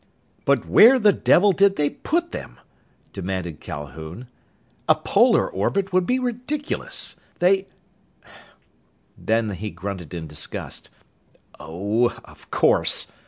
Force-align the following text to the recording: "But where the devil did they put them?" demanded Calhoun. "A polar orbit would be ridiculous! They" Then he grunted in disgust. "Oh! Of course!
"But 0.45 0.65
where 0.65 0.97
the 0.97 1.13
devil 1.13 1.51
did 1.51 1.75
they 1.75 1.91
put 1.91 2.31
them?" 2.31 2.59
demanded 3.13 3.59
Calhoun. 3.59 4.25
"A 4.89 4.95
polar 4.95 5.47
orbit 5.47 5.93
would 5.93 6.07
be 6.07 6.17
ridiculous! 6.17 7.17
They" 7.37 7.67
Then 9.19 9.51
he 9.51 9.69
grunted 9.69 10.15
in 10.15 10.25
disgust. 10.25 10.89
"Oh! 11.59 12.09
Of 12.25 12.49
course! 12.49 13.09